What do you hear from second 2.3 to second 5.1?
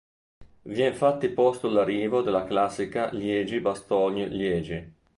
classica Liegi-Bastogne-Liegi.